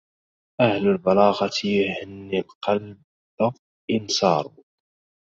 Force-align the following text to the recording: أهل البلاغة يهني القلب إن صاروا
أهل 0.61 0.87
البلاغة 0.87 1.51
يهني 1.63 2.39
القلب 2.39 3.01
إن 3.91 4.07
صاروا 4.07 4.63